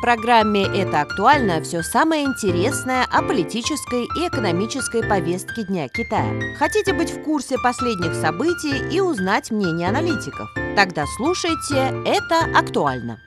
[0.00, 6.56] В программе «Это актуально» все самое интересное о политической и экономической повестке Дня Китая.
[6.56, 10.48] Хотите быть в курсе последних событий и узнать мнение аналитиков?
[10.74, 13.20] Тогда слушайте «Это актуально».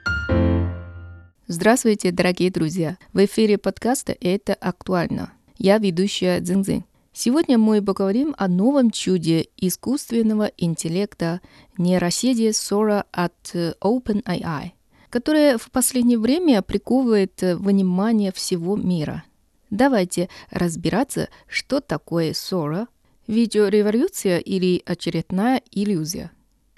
[1.46, 2.98] Здравствуйте, дорогие друзья!
[3.14, 5.32] В эфире подкаста «Это актуально».
[5.60, 6.86] Я ведущая Цзиньцзинь.
[7.14, 11.40] Сегодня мы поговорим о новом чуде искусственного интеллекта
[11.78, 14.72] нейросети Sora от OpenAI–
[15.14, 19.24] которое в последнее время приковывает э, внимание всего мира.
[19.70, 22.88] Давайте разбираться, что такое ссора,
[23.28, 26.32] видеореволюция или очередная иллюзия.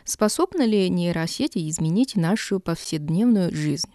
[0.03, 3.87] Способна ли нейросети изменить нашу повседневную жизнь?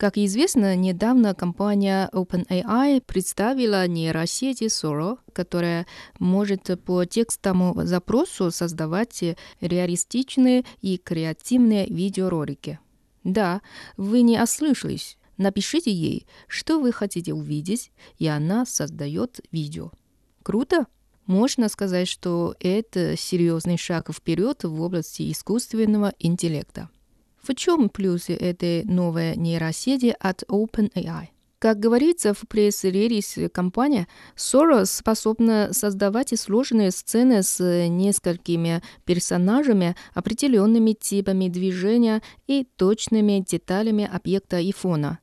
[0.00, 5.86] Как известно, недавно компания OpenAI представила нейросети Sora, которая
[6.18, 9.22] может по текстовому запросу создавать
[9.60, 12.78] реалистичные и креативные видеоролики.
[13.24, 13.60] Да,
[13.98, 15.18] вы не ослышались.
[15.36, 19.92] Напишите ей, что вы хотите увидеть, и она создает видео.
[20.42, 20.86] Круто?
[21.26, 26.88] Можно сказать, что это серьезный шаг вперед в области искусственного интеллекта.
[27.42, 31.28] В чем плюсы этой новой нейросети от OpenAI?
[31.58, 41.48] Как говорится в пресс-релизе компания, Soros способна создавать сложные сцены с несколькими персонажами, определенными типами
[41.48, 45.18] движения и точными деталями объекта и фона.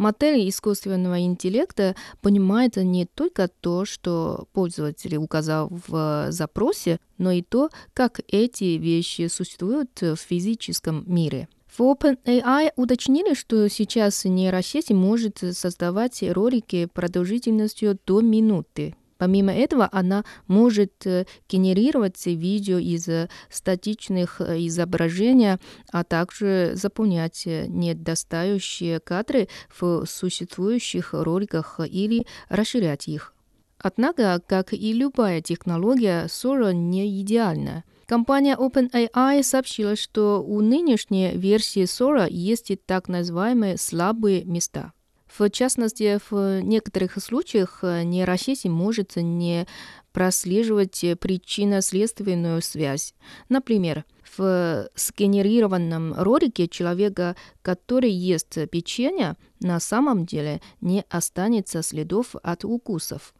[0.00, 7.68] Модель искусственного интеллекта понимает не только то, что пользователь указал в запросе, но и то,
[7.92, 11.50] как эти вещи существуют в физическом мире.
[11.66, 18.96] В OpenAI уточнили, что сейчас нейросеть может создавать ролики продолжительностью до минуты.
[19.20, 23.06] Помимо этого, она может э, генерировать видео из
[23.50, 25.58] статичных э, изображений,
[25.92, 33.34] а также заполнять недостающие кадры в существующих роликах или расширять их.
[33.76, 37.84] Однако, как и любая технология, Sora не идеальна.
[38.06, 44.94] Компания OpenAI сообщила, что у нынешней версии Sora есть так называемые слабые места.
[45.38, 49.66] В частности, в некоторых случаях нейросеть может не
[50.12, 53.14] прослеживать причинно-следственную связь.
[53.48, 54.04] Например,
[54.36, 63.34] в сгенерированном ролике человека, который ест печенье, на самом деле не останется следов от укусов.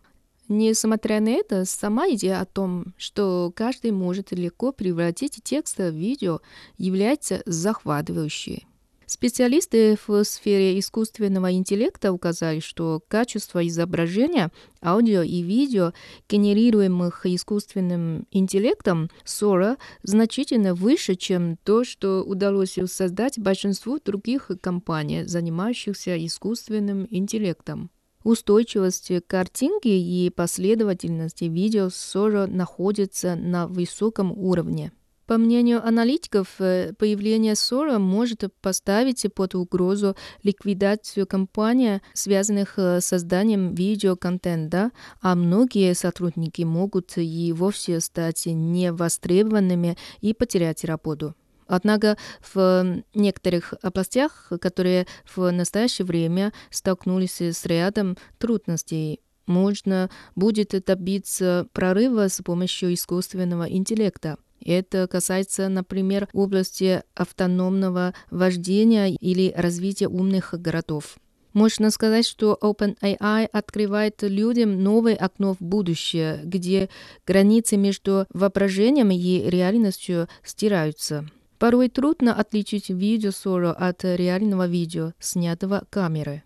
[0.49, 6.41] Несмотря на это, сама идея о том, что каждый может легко превратить текст в видео,
[6.77, 8.67] является захватывающей.
[9.13, 15.93] Специалисты в сфере искусственного интеллекта указали, что качество изображения, аудио и видео,
[16.29, 26.17] генерируемых искусственным интеллектом Sora, значительно выше, чем то, что удалось создать большинству других компаний, занимающихся
[26.25, 27.91] искусственным интеллектом.
[28.23, 34.93] Устойчивость картинки и последовательности видео тоже находятся на высоком уровне.
[35.31, 43.07] По мнению аналитиков, э, появление ссора может поставить под угрозу ликвидацию компаний, связанных э, с
[43.07, 44.91] созданием видеоконтента,
[45.23, 51.37] а многие сотрудники могут и вовсе стать невостребованными и потерять работу.
[51.69, 52.19] Однако
[52.53, 62.27] в некоторых областях, которые в настоящее время столкнулись с рядом трудностей, можно будет добиться прорыва
[62.27, 64.37] с помощью искусственного интеллекта.
[64.65, 71.17] Это касается, например, области автономного вождения или развития умных городов.
[71.53, 76.89] Можно сказать, что OpenAI открывает людям новое окно в будущее, где
[77.27, 81.27] границы между воображением и реальностью стираются.
[81.59, 83.33] Порой трудно отличить видео
[83.77, 86.43] от реального видео, снятого камерой.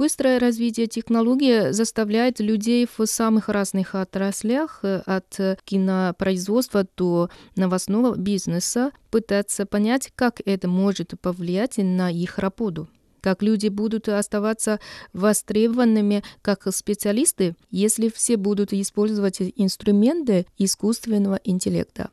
[0.00, 9.66] Быстрое развитие технологии заставляет людей в самых разных отраслях, от кинопроизводства до новостного бизнеса, пытаться
[9.66, 12.88] понять, как это может повлиять на их работу
[13.20, 14.80] как люди будут оставаться
[15.12, 22.08] востребованными как специалисты, если все будут использовать инструменты искусственного интеллекта.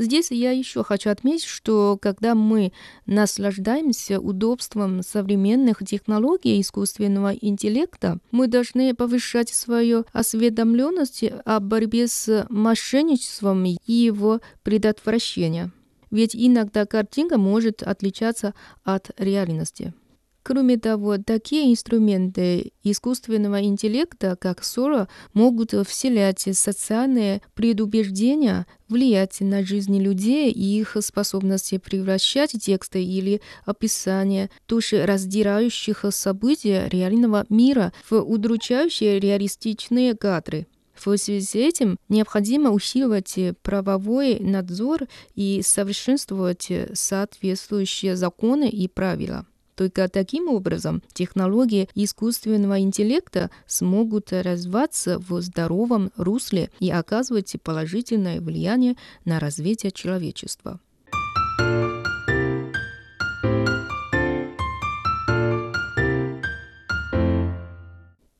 [0.00, 2.72] Здесь я еще хочу отметить, что когда мы
[3.04, 13.66] наслаждаемся удобством современных технологий искусственного интеллекта, мы должны повышать свою осведомленность о борьбе с мошенничеством
[13.66, 15.70] и его предотвращения.
[16.10, 18.54] Ведь иногда картинка может отличаться
[18.84, 19.92] от реальности.
[20.42, 30.00] Кроме того, такие инструменты искусственного интеллекта, как Sora, могут вселять социальные предубеждения, влиять на жизни
[30.00, 40.16] людей и их способности превращать тексты или описания душераздирающих событий реального мира в удручающие реалистичные
[40.16, 40.66] кадры.
[40.94, 49.46] В связи с этим необходимо усиливать правовой надзор и совершенствовать соответствующие законы и правила.
[49.80, 58.96] Только таким образом технологии искусственного интеллекта смогут развиваться в здоровом русле и оказывать положительное влияние
[59.24, 60.80] на развитие человечества.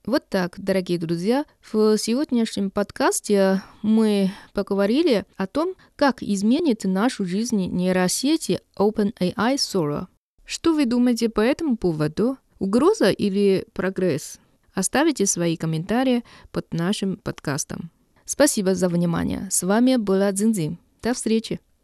[0.05, 7.65] Вот так, дорогие друзья, в сегодняшнем подкасте мы поговорили о том, как изменит нашу жизнь
[7.65, 10.10] нейросети OpenAI Sora.
[10.51, 12.37] Что вы думаете по этому поводу?
[12.59, 14.41] Угроза или прогресс?
[14.75, 17.93] Оставите свои комментарии под нашим подкастом.
[18.25, 19.47] Спасибо за внимание.
[19.53, 20.79] С вами была Дзинзин.
[21.03, 21.61] До встречи.